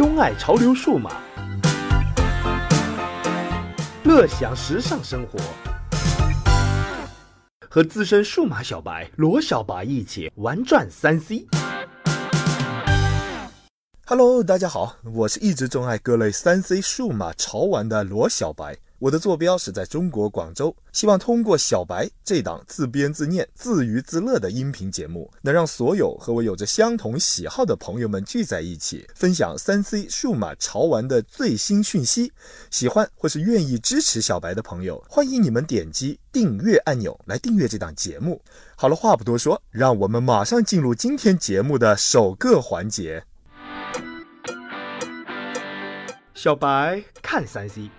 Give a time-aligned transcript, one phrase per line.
[0.00, 1.20] 钟爱潮流数码，
[4.02, 5.38] 乐享时尚生活，
[7.68, 11.46] 和资深数码小白罗小白一起玩转三 C。
[14.06, 18.78] Hello，大家好，我是一直钟爱各类三 C 数码潮玩的罗小白。
[19.00, 32.30] 我的坐标是在中国广州，希望通过小白这档自编自念、自娱自乐的音频节目，能让所有和我有着相同喜好的朋友们聚在一起，分享三 C 数码潮玩的最新讯息。
[32.70, 38.42] 喜欢或是愿意支持小白的朋友，欢迎你们点击订阅按钮来订阅这档节目。
[38.76, 43.24] 好了，话不多说，让我们马上进入今天节目的首个环节。
[46.34, 47.90] 小白看三 C。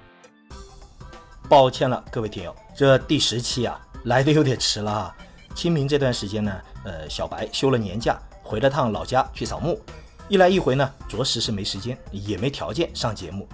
[1.52, 5.18] 抱歉了，各位听友，这第十期啊来的有点迟了啊。
[5.54, 9.78] 清明这段时间呢，呃，小白休了年假，回了趟老家去扫墓，
[10.30, 13.46] 一来一回呢，着实是没时间，也没条件上节目。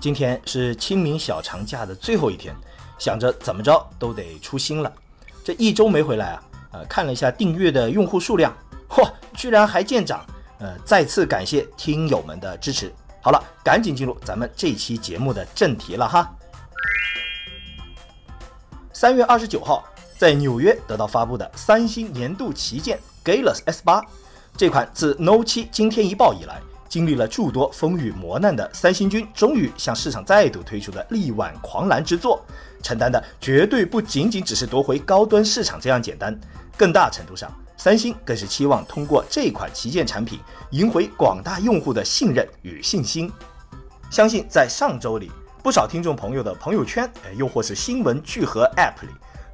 [0.00, 2.52] 今天是清明小长假的最后一天，
[2.98, 4.92] 想着怎么着都得出新了。
[5.44, 8.52] 这一周没回来啊，呃，看了一下订阅的用户数量，
[8.88, 10.26] 嚯，居然还见涨，
[10.58, 12.92] 呃，再次感谢听友们的支持。
[13.22, 16.28] 好了，赶紧进入咱们这期节目的正题了哈。
[18.96, 19.84] 三月二十九号，
[20.16, 24.00] 在纽约得到发布的三星年度旗舰 Galaxy S 八，
[24.56, 32.40] 这款自 Note 7惊天一爆以来，经历了诸多风雨磨难的三星军，终于向市场再度推出的力挽狂澜之作，
[32.84, 36.38] 承担的绝对不仅仅只是夺回高端市场这样简单，
[36.76, 40.38] 更大程度上，三星更是期望通过这款旗舰产品，
[40.70, 43.28] 赢回广大用户的信任与信心。
[44.08, 45.32] 相信在上周里。
[45.64, 49.08] 不少听众朋友的朋友圈，哎，又或是新闻聚合 App 里，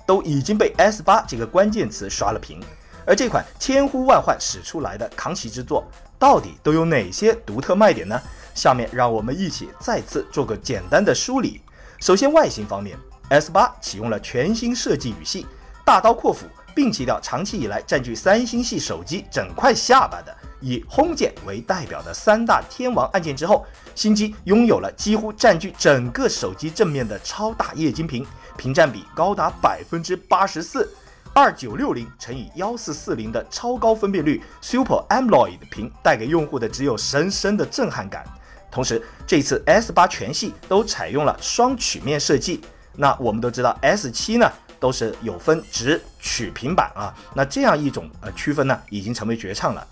[0.05, 2.61] 都已经被 S 八这个关键词刷了屏。
[3.07, 5.85] 而这款千呼万唤使出来的扛旗之作，
[6.19, 8.21] 到底都有哪些独特卖点呢？
[8.57, 11.61] 下面让我们一起再次做个简单的梳理。
[12.01, 15.47] 首先，外形方面，S 八启用了全新设计语系，
[15.85, 20.37] 大刀阔斧，摒弃掉长期以来占据三星系手机整块下巴的。
[20.61, 28.27] 以 Home 键为代表的三大天王按键之后，新机拥有了几乎占据整个手机正面的超大液晶屏，
[28.57, 30.89] 屏占比高达百分之八十四，
[31.33, 38.25] 二九六零乘以幺四四零的超高分辨率 Super AMOLED 屏带给用户的只有深深的震撼感。
[38.71, 42.61] 同时，这次 S 八全系都采用了双曲面设计。
[42.97, 49.87] 那我们都知道 S 七呢都是有分直曲屏版啊，那这样一种呃区分呢已经成为绝唱了。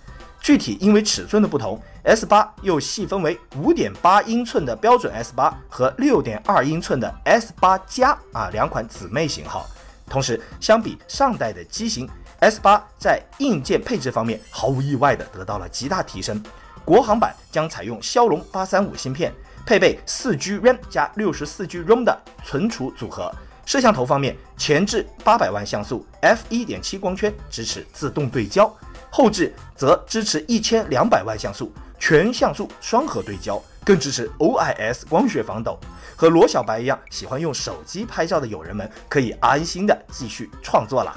[0.48, 9.66] 具体因为尺寸的不同，S 八又细分为五点八英寸的标准 S 八和六点二英寸的 S 八加啊两款姊妹型号。
[10.08, 12.08] 同时，相比上代的机型
[12.40, 16.42] ，S 八在硬件配置方面毫无意外的得到了极大提升。
[16.82, 19.30] 国行版将采用骁龙八三五芯片，
[19.66, 23.30] 配备四 G RAM 加六十四 G ROM 的存储组合。
[23.66, 28.74] 摄像头方面，前置八百万像素 f 一点七光圈，支持自动对焦。
[29.10, 35.78] 后置则支持一千两百万像素全像素双核对焦，更支持 OIS 光学防抖。
[36.14, 41.14] 和罗小白一样喜欢用手机拍照的友人们，可以安心的继续创作了。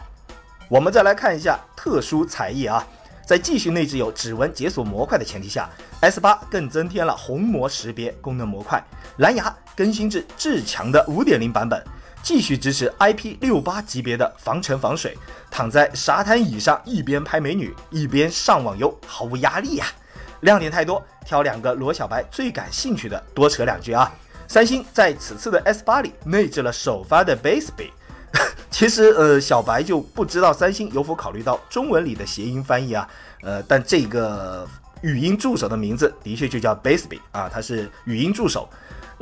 [0.69, 2.85] 我们再来看一下特殊才艺啊，
[3.25, 5.69] 在继续内置有指纹解锁模块的前提下
[5.99, 8.81] ，S 八更增添了虹膜识别功能模块，
[9.17, 11.83] 蓝牙更新至至强的五点零版本。
[12.23, 15.17] 继续支持 IP 六八级别的防尘防水，
[15.49, 19.85] 躺在沙滩椅上一边拍美女一边上网游，毫无压力呀！
[20.41, 24.11] 亮点太多，挑两个罗小白最感兴趣的多扯两句啊。
[24.47, 27.89] 三星在此次的 S 八里内置了首发的 Baseby，
[28.69, 33.07] 其实呃小白就不知道三星有否考虑到中文里的谐音翻译啊，
[33.43, 34.67] 呃但这个
[35.01, 38.69] 语音助手的名字的确就叫 Baseby 啊，它是语音助手。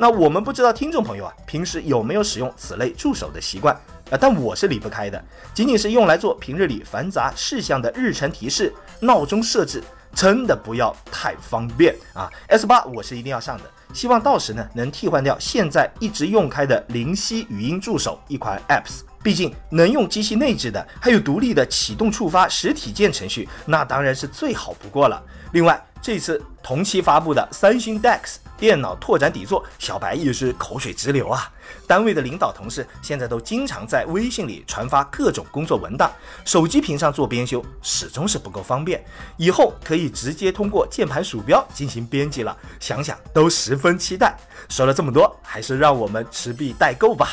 [0.00, 3.74] 那我们不知道听众朋友啊，平时有没有使用此类助手的习惯
[4.10, 4.16] 啊？
[4.18, 5.22] 但我是离不开的，
[5.52, 9.84] 仅仅是用来做平日里繁杂事项的日程提示、闹钟设置，
[10.14, 25.22] 真的不要太方便啊！S 八我是一定要上的，希望到时呢能替换掉现在一直用开的灵犀语音助手一款 Apps，毕竟能用机器内置的，还有独立的启动触发实体键程序，那当然是最好不过了。
[25.52, 28.36] 另外，这次同期发布的三星 DeX。
[28.60, 31.50] 电脑拓展底座，小白也是口水直流啊！
[31.86, 36.12] 单位的领导同事现在都经常在微信里传发各种工作文档，
[36.44, 39.02] 手机屏上做编修始终是不够方便，
[39.38, 44.36] 以后可以直接通过键盘鼠标进行编辑了，想想都十分期待。
[44.68, 47.30] 说了这么多，还是让我们持币代购吧。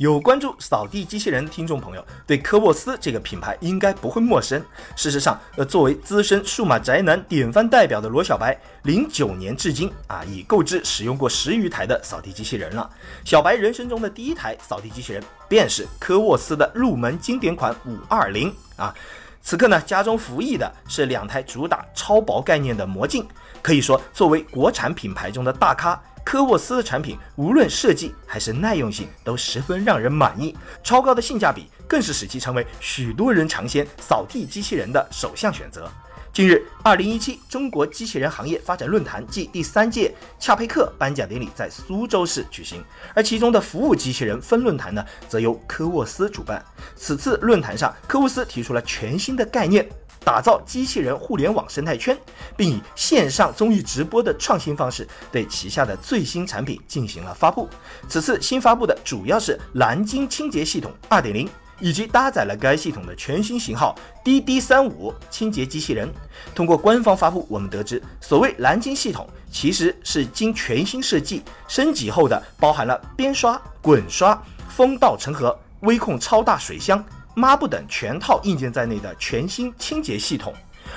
[0.00, 4.58] 有关注扫地机器人听众朋友，对科沃斯这个品牌应该不会陌生。
[4.96, 12.90] 事实上，呃，作为资深数码宅男典范代表的罗小白，零九年至今啊，已购置使用过十余台的扫地机器人了。
[13.26, 18.94] 小白人生中的第一台扫地机器人，便是科沃斯的入门经典款五二零啊。
[19.42, 23.28] 此刻呢，家中服役的是两台主打超薄概念的魔镜，
[23.60, 26.00] 可以说作为国产品牌中的大咖。
[26.30, 35.90] 科沃斯的产品无论设计还是耐用性都十分让人满意，超高的性价比更是使其成为许多人尝鲜扫地机器人的首项选择。
[36.32, 42.80] 近日，二零一七中国机器人行业发展论坛暨第三届恰佩克颁奖典礼在苏州市举行，
[43.12, 46.64] 而其中的服务机器人分论坛呢，则由科沃斯主办。
[46.94, 49.84] 此次论坛上，科沃斯提出了全新的概念。
[50.30, 52.16] 打造机器人互联网生态圈，
[52.56, 57.68] 并以线上综艺直播的创新方式对旗下的最新产品进行了发布。
[58.08, 61.48] 此次新发布的主要是蓝鲸清洁系统2.0，
[61.80, 63.92] 以及搭载了该系统的全新型号
[64.24, 66.08] DD35 清洁机器人。
[66.54, 77.04] 通过官方发布，我们得知，所谓蓝鲸系统其实是经全新设计升级后的，包含了边刷、滚刷、风道成盒、微控超大水箱。
[77.40, 80.52] 抹布等全套硬件在内的全新清洁系统，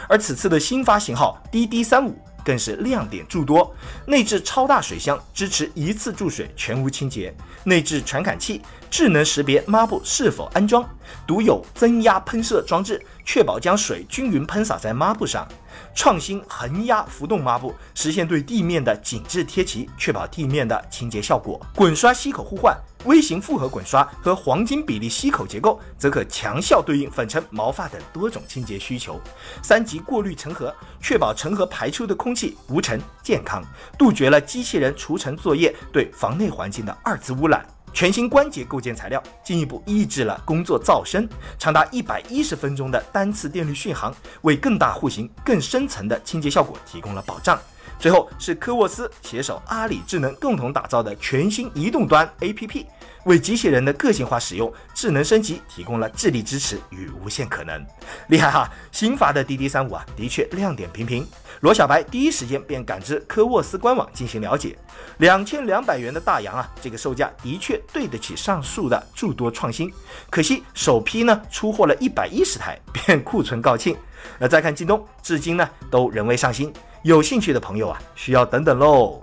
[0.10, 2.14] 而此次的新发型号 DD 三五
[2.44, 3.74] 更是亮点诸多。
[4.06, 7.32] 内置超大水箱，支持一次注水全屋清洁；
[7.64, 8.62] 内置传感器，
[8.92, 10.84] 智能识别抹布是否安装；
[11.26, 15.48] 独有增压喷射装置，确保将水均匀喷洒在抹布上；
[15.96, 22.78] 创新横压浮动抹布，实现对地面的紧致贴齐，确保地面的清洁效果；滚刷吸口互换。
[23.06, 29.20] 微型复合滚刷和黄金比例吸口结构，则可强效对应粉尘、毛发等多种清洁需求。
[29.62, 33.62] 三级过滤成盒，确保成盒排出的空气无尘、健康，
[34.00, 37.66] 杜绝了机器人除尘作业对房内环境的二次污染。
[37.94, 41.30] 全新关节构件材料，进一步抑制了工作噪声。
[41.60, 47.60] 长达一百一十分钟的单次电力续航，为更大户型、更深层的清洁效果提供了保障。
[48.00, 52.86] 最后是科沃斯携手阿里智能共同打造的全新移动端 APP，
[53.26, 57.86] 为机器人的个性化使用、智能升级提供了智力支持与无限可能。
[58.28, 58.70] 厉害哈！
[58.92, 61.26] 新发的 DD 三五啊，的确亮点频频。
[61.62, 64.78] 罗小白第一时间便赶至科沃斯官网进行了解，
[65.20, 69.92] 两千两百元的大洋啊，这个售价的确对得起上述的诸多创新。
[70.30, 73.96] 可惜首批呢出货了一百一十台便库存告罄。
[74.38, 76.74] 那再看京东，至今呢都仍未上新。
[77.04, 79.22] 有兴趣的朋友啊，需要等等喽。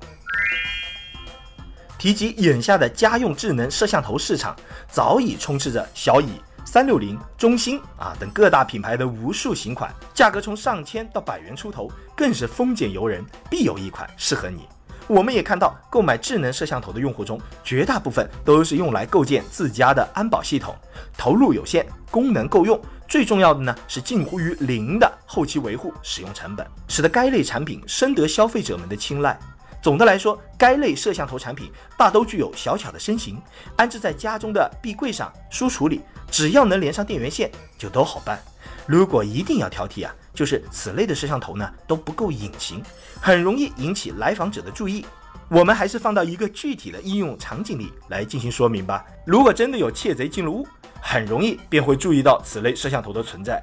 [2.01, 4.57] 提及眼下的家用智能摄像头市场，
[4.91, 6.29] 早已充斥着小蚁、
[6.65, 14.67] 三六零、中兴啊等各大品牌的无数型款，价格从上千到百元出头，更是丰俭由人，必有一款适合你。
[15.09, 20.75] 我们也看到，购买智能摄像头的用户中，绝大部分都是用来构建自家的安保系统，
[21.19, 22.81] 投入有限，功能够用。
[23.07, 29.39] 最重要的呢是近乎于零的后期维护使用成本，使得该类产品深得消费者们的青睐。
[29.83, 33.41] 总的来说，该类摄像头产品大都具有小巧的身形，
[33.77, 38.39] 安置在家中的壁柜上、书橱里，只要能连上电源线就都好办。
[38.87, 42.83] 如果一定要挑剔啊，就是此类的摄像头呢都不够隐形，
[43.21, 45.07] 很容易引起来访者的注意。
[45.49, 49.05] 我们还是放到一个具体的应用场景里来进行说明吧。
[49.25, 50.67] 如果真的有窃贼进了屋，
[51.01, 53.63] 很容易便会注意到此类摄像头的存在，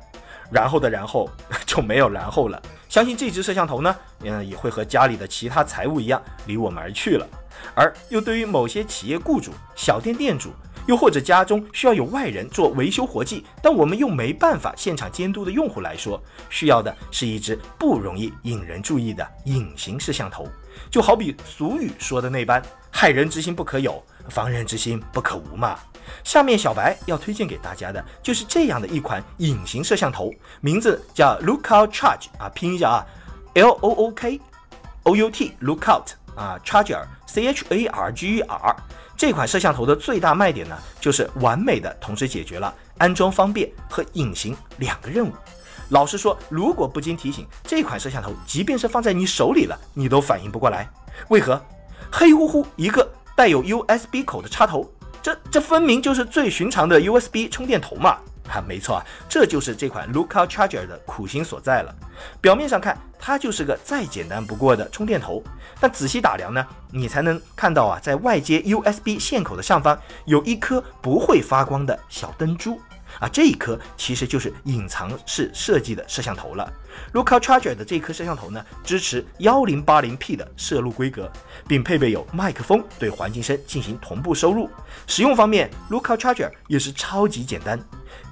[0.52, 1.30] 然后的然后
[1.66, 2.62] 就没有然后了。
[2.90, 7.28] 相信这只摄像头呢，嗯，也会和家里的其他财物一样离我们而去了。
[7.74, 10.52] 而又对于某些企业雇主、小店店主，
[10.88, 20.48] 又或者家中需要有外人做维修活计，但我们又没办法现场监督的用户来说，需要的是一只不容易引人注意的隐形摄像头。
[20.90, 25.78] 就好比俗语说的那般，害人之心不可有，防人之心不可无嘛。
[26.24, 33.06] 下面小白要推荐给大家的就是这样的一款隐形摄像头，名字叫 Lookout Charge 啊，拼一下啊
[33.54, 34.40] ，L O O K
[35.04, 38.76] O U T Lookout 啊，Charger C H A R G E R。
[39.16, 45.34] 这款摄像头的最大卖点呢，就是完美的同时解决了安装方便和隐形两个任务。
[45.90, 50.88] 老实说，如果不经提醒，这款摄像头即便是放在你手里了，你都反应不过来。
[51.30, 51.60] 为何？
[52.12, 54.88] 黑乎乎一个带有 USB 口的插头，
[55.28, 58.18] 这这分明就是最寻常的 USB 充电头嘛！
[58.48, 61.94] 哈，没错啊，这就是这款 Lookout Charger 的苦心所在了。
[62.40, 65.44] 表面上看，它就是个再简单不过的充电头，
[65.82, 72.80] 但仔细打量呢，你才能看到啊，在外接 USB 线口的上方有一颗不会发光的小灯珠。
[73.20, 76.72] 啊，这一颗其实就是隐藏式设计的摄像头了。
[77.14, 81.32] Lookout Charger 的这颗摄像头呢，支持 1080P 的摄录规格，
[81.68, 84.70] 并配备有麦克风对环境声进行同步收录。
[85.06, 87.80] 使用方面，Lookout Charger 也是超级简单。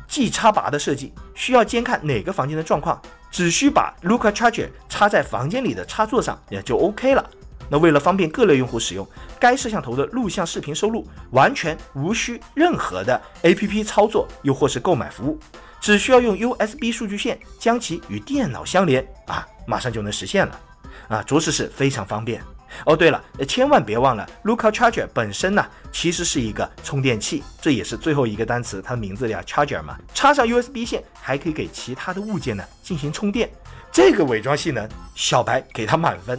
[0.08, 3.02] G 插拔的设计，需要监看哪个房间的状况，
[3.32, 7.28] 只需把 Lookout Charger 插在房间里的插座上也就 OK 了。
[7.70, 9.08] 那为了方便各类用户使用，
[9.40, 15.40] 该摄像头的录像视频收录完全无需任何的 APP 操作，又或是购买服务，
[15.80, 20.60] 只需要用 USB 数据线将其与电脑相连啊，马上就能实现了
[21.08, 22.42] 啊，着实是非常方便。
[22.86, 29.98] 哦，对了，千万别忘了，Lookout Charger 本身呢，其实是一个充电器，这也是最后一个单词，它的名字叫 Charger 嘛。
[30.14, 33.50] 插上 USB 线，还可以给其他的物件呢进行充电。
[33.94, 36.38] 这个伪装性能，小白给它满分。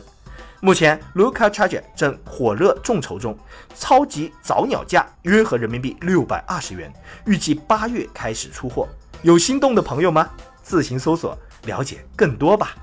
[0.60, 3.36] 目前，Lookout Charger 正火热众筹中，
[3.74, 6.92] 超级早鸟价约合人民币六百二十元，
[7.26, 8.88] 预计八月开始出货。
[9.22, 10.30] 有心动的朋友吗？
[10.62, 12.74] 自行搜索了解更多吧。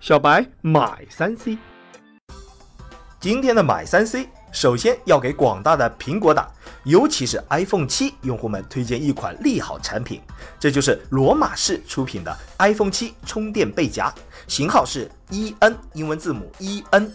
[0.00, 1.56] 小白买三 C，
[3.20, 6.48] 今天的买三 C，首先要给广大的苹果党，
[6.84, 10.22] 尤其是 iPhone 七用户们推荐一款利好产品，
[10.60, 14.14] 这就是罗马仕出品的 iPhone 七充电背夹，
[14.46, 17.10] 型号是 EN 英文字母 EN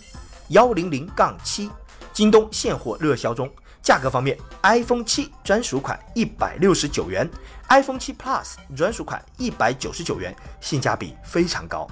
[0.50, 1.72] 幺零零杠七，
[2.12, 3.50] 京东现货热销中。
[3.82, 7.28] 价格方面，iPhone 七专属款一百六十九元
[7.70, 11.88] ，iPhone 七 Plus 专属款一百九十九元，性价比非常高。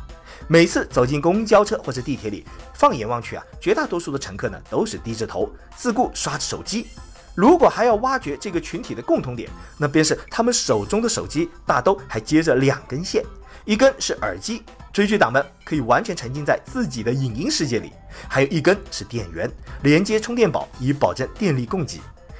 [0.47, 6.87] 每次走进公交车或者地铁里，放眼望去啊，绝大多数的乘客呢都是低着头，自顾刷着手机。
[7.35, 13.23] 如果还要挖掘这个群体的共同点，那便是他们手中的手机大都还接着两根线，
[13.63, 17.89] 一根是耳机，追剧党们可以完全沉浸在自己的影音世界里；
[18.27, 19.51] 还有一根是电源，
[19.83, 21.99] 连接充电宝以保证电力供给。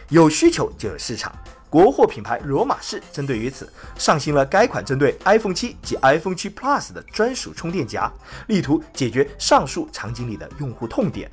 [0.10, 1.32] 有需求就有市场。
[1.70, 8.12] 国货品牌罗马仕针对于此上新了该款针对 iPhone 七及 iPhone 七 Plus 的专属充电夹，
[8.48, 11.30] 力图解决上述场景里的用户痛点。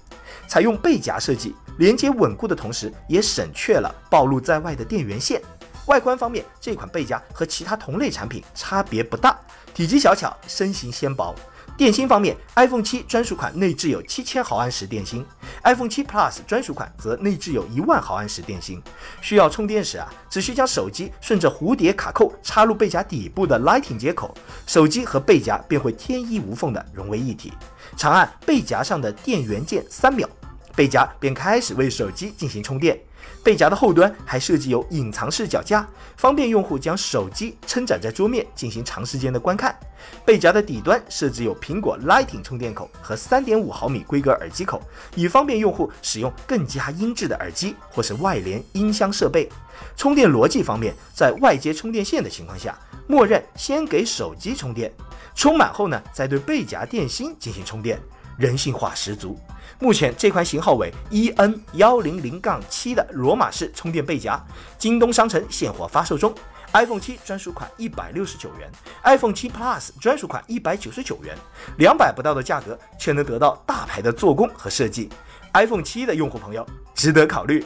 [0.48, 5.40] 采用背夹设计，连接稳固的同时，也省却了暴露在外的电源线。
[5.86, 9.38] 外观方面，这款背夹和其他同类产品差别不大，
[9.72, 11.34] 体积小巧，身形纤薄。
[11.76, 15.26] 电芯方面，iPhone 七专属款内置有七千毫安时电芯
[15.64, 18.80] ，iPhone 七 Plus 专属款则内置有一万毫安时电芯。
[19.20, 24.32] 需要充电时啊，只需将手机顺着蝴蝶卡扣插入背夹底部的 Lightning 接口，
[24.68, 27.52] 手机和背夹便会天衣无缝的融为一体。
[27.96, 30.28] 长按背夹上的电源键三秒，
[30.76, 32.96] 背夹便开始为手机进行充电。
[33.42, 39.78] 背夹的后端还设计有隐藏式脚架，方便用户将手机撑展在桌面进行长时间的观看。
[40.24, 44.82] 背夹的底端设置有苹果 Lightning 充电口和3.5毫米规格耳机口，
[45.14, 49.48] 以方便用户使用更加音质的耳机或是外联音箱设备。
[49.96, 54.92] 充电逻辑方面，在外接充电线的情况下，默认先给手机充电，
[55.34, 57.98] 充满后呢，再对背夹电芯进行充电，
[58.38, 59.38] 人性化十足。
[59.84, 64.42] 目前这款型号为 EN 幺零零杠七的罗马式充电背夹，
[64.78, 66.34] 京东商城现货发售中。
[66.72, 68.72] iPhone 七专属款一百六十九元
[69.02, 71.36] ，iPhone 七 Plus 专属款一百九十九元，
[71.76, 75.10] 两百不到的价格却能得到大牌的做工和设计。
[75.52, 77.62] iPhone 七的用户朋友值得考虑。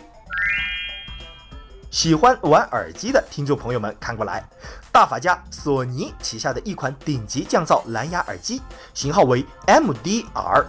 [1.92, 4.42] 喜欢玩耳机的听众朋友们看过来，
[4.90, 8.60] 大法家索尼旗下的一款顶级降噪蓝牙耳机，
[8.92, 10.64] 型号为 MDR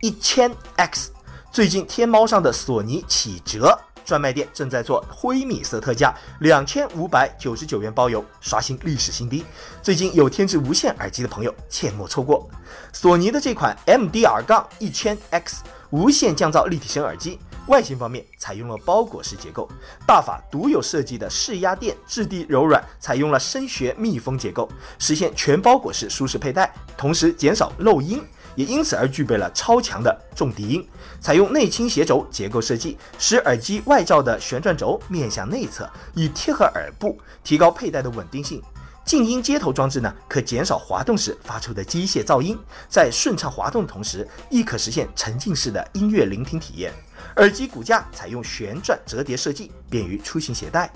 [0.00, 1.10] 一千 X，
[1.50, 3.78] 最近天猫上的索尼起折。
[4.04, 9.44] 专卖店正在做灰米色特价，两千五百九十九元包邮，刷新历史新低。
[9.82, 12.48] 最近有添置无线耳机的朋友，切莫错过。
[12.92, 19.68] 索尼的这款 MDR 杠一千 X 无线降噪立体声耳机，外形方面采用了包裹式结构，
[20.06, 24.68] 大法独有设计的试压垫质地柔软，采用了声学密封结构，
[25.00, 28.22] 实现全包裹式舒适佩戴，同时减少漏音。
[28.56, 30.84] 也因此而具备了超强的重低音，
[31.20, 38.60] 采用内倾斜轴结构设计，使耳机外罩的旋转轴面向内侧，以贴合耳部，提高佩戴的稳定性。
[39.04, 42.58] 静音接头装置呢，可减少滑动时发出的机械噪音，
[42.88, 46.92] 在顺畅滑动的同时，亦可实现沉浸式的音乐聆听体验。
[47.36, 50.90] 耳机骨架采用旋转折叠设计，便于出行携带。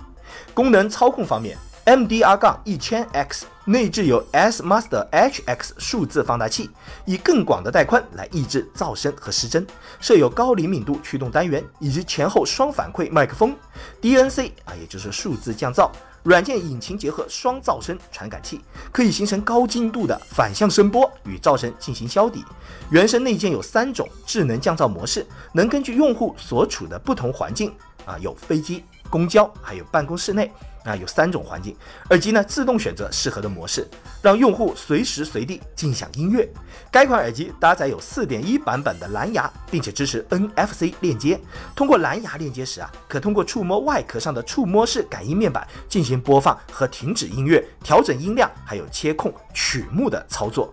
[0.52, 1.56] 功能操控方面。
[1.90, 6.70] MDR 杠一千 X 内置有 S Master HX 数字放大器，
[7.04, 9.66] 以更广的带宽来抑制噪声和失真。
[9.98, 13.56] 设有高灵敏度驱动单元以及前后双反馈麦克风
[14.00, 15.90] ，DNC 啊，也就是数字降噪
[16.22, 18.60] 软件引擎结合双噪声传感器，
[18.92, 22.44] 可以形成高精度的反向声波与噪声进行消抵。
[22.90, 27.74] 原生内建有三种智能降噪模式，能根据用户所处的不同环境。
[28.06, 30.50] 啊，有飞机、公交，还有办公室内。
[30.84, 31.76] 啊，有三种环境，
[32.08, 33.86] 耳机呢自动选择适合的模式，
[34.22, 36.48] 让用户随时随地尽享音乐。
[36.90, 41.38] 该款耳机搭载有4.1版本的蓝牙，并且支持 NFC 链接。
[41.76, 50.72] 通过蓝牙链接时啊，可通过触摸外壳上的触摸式感应面板进行播放和停止音乐、调整音量，还有切控曲目的操作。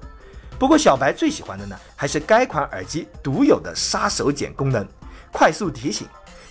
[0.58, 4.88] 不过小白最喜欢的呢，还是该款耳机独有的杀手锏功能——
[5.32, 6.08] 快速提醒。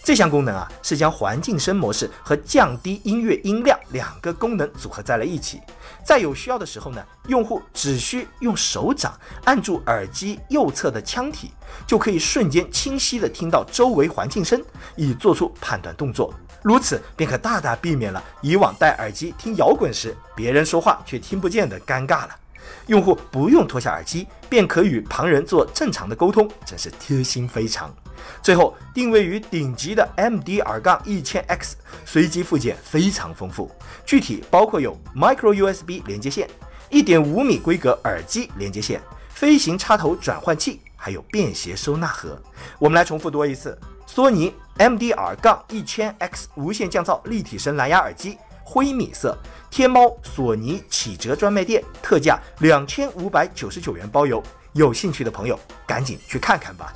[0.07, 5.61] 这项功能啊，是将环境声模式和降低音乐音量两个功能组合在了一起。
[6.05, 11.51] 在有需要的时候呢，用户只需用手掌按住耳机右侧的腔体，
[11.89, 14.63] 就可以瞬间清晰地听到周围环境声，
[14.95, 16.33] 以做出判断动作。
[16.63, 22.31] 如此便可大大避免了以往戴耳机听摇滚时别人说话却听不见的尴尬了。
[22.87, 27.93] 用户不用脱下耳机，便可与旁人做正常的沟通，真是贴心非常。
[28.43, 31.73] 最后，定位于顶级的 MDR-1000X
[32.05, 33.71] 随机附件非常丰富，
[34.05, 36.49] 具体包括有 Micro USB 连接线、
[36.91, 42.41] 1.5米规格耳机连接线、飞行插头转换器，还有便携收纳盒。
[42.79, 49.37] 我们来重复多一次：索尼 MDR-1000X 无线降噪立体声蓝牙耳机，灰米色，
[49.71, 54.43] 天猫、索尼启哲专卖店特价两千五百九十九元包邮，
[54.73, 56.93] 有兴趣的朋友赶紧去看看吧。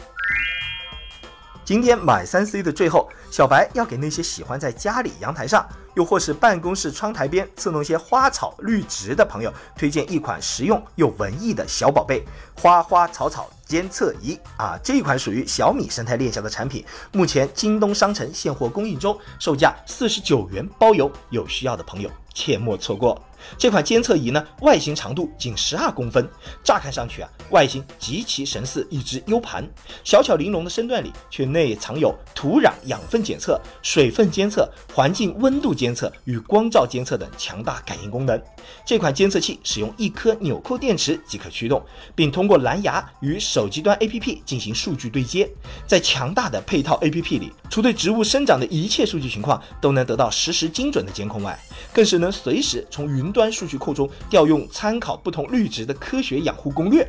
[1.70, 5.64] 今天买三 C 的最后，小白要给那些喜欢在家里阳台上，
[6.00, 12.24] 又或是办公室窗台边伺弄些花草绿植的朋友，推荐一款实用又文艺的小宝贝——
[12.56, 14.80] 花花草草监测仪啊！
[14.82, 23.20] 这一款属于小米生态链下的产品，目前京东商城现货供应中，售价四十九元包邮，有需要的朋友切莫错过。
[23.56, 26.28] 这款监测仪呢，外形长度仅十二公分，
[26.62, 29.66] 乍看上去啊，外形极其神似一只 U 盘。
[30.04, 38.40] 小巧玲珑的身段里，却内藏有土壤养分检测、水分监测、环境温度监监测与光照监测等强大感应功能。
[38.86, 45.50] 这款监测器使用一颗纽扣电池即可驱动，并通过蓝牙与手机端 APP 进行数据对接。
[45.88, 51.58] 在强大的配套 APP 里，除对植物生长的一切数据情况都能得到实时精准的监控外，
[51.92, 57.04] 更是能随时从云端数据库中调用参考不同绿植的科学养护攻略。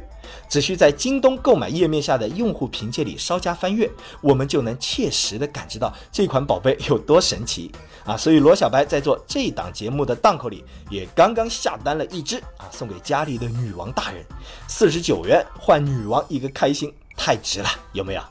[0.50, 3.90] 只需在京东购买页面下的用户凭借里稍加翻阅，
[4.22, 7.72] 我们就能切实的感知到这款宝贝有多神奇
[8.06, 8.16] 啊！
[8.18, 14.26] 所以罗小白在做这档节目的档口里，也刚刚下单了一只啊，送给家里的女王大人，
[14.68, 18.22] 四十九元换女王一个开心，太值了，有没有？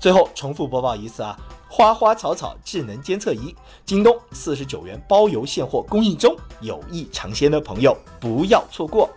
[0.00, 1.36] 最后重复播报一次啊！
[1.68, 3.54] 花花草草智能监测仪，
[3.84, 9.10] 京东四十九元包邮现货供应中，有意尝鲜的朋友不要错过。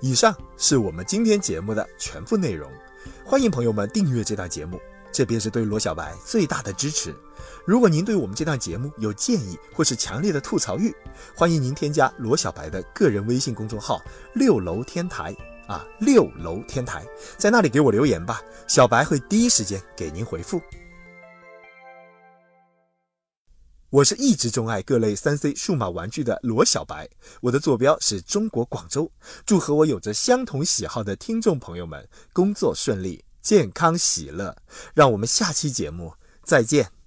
[0.00, 2.70] 以上是我们今天节目的全部内容，
[3.22, 4.80] 欢迎朋友们订阅这档节目，
[5.12, 7.14] 这便是对罗小白最大的支持。
[7.66, 10.94] 如果您对我们这档节目有建议或是强烈的吐槽欲，
[11.36, 14.00] 欢迎您添加罗小白的个人微信公众号
[14.32, 15.36] “六楼天台”。
[15.68, 17.06] 啊，六楼天台，
[17.38, 20.60] 在那里给我留言吧，小白会第一时间给您回复。
[23.90, 27.08] 我是一直钟爱各类三 C 数码玩具的罗小白，
[27.40, 29.10] 我的坐标是中国广州。
[29.44, 34.56] 祝和我有着相同喜好的听众朋友们工作顺利、健康喜乐。
[34.94, 36.99] 让我们下期节目再见。